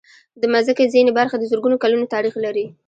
[0.41, 2.65] د مځکې ځینې برخې د زرګونو کلونو تاریخ لري.